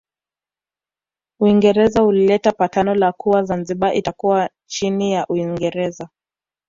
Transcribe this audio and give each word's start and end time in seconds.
Uingereza 1.39 2.03
ulileta 2.03 2.51
patano 2.51 2.95
la 2.95 3.11
kuwa 3.11 3.43
Zanzibar 3.43 3.95
itakuwa 3.95 4.49
chini 4.65 5.11
ya 5.11 5.27
Uingereza 5.27 6.09